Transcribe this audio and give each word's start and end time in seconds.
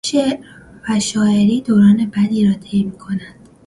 شعر 0.05 0.37
و 0.89 0.99
شاعری 0.99 1.61
دوران 1.61 2.11
بدی 2.15 2.47
را 2.47 2.53
طی 2.53 2.83
میکند. 2.83 3.49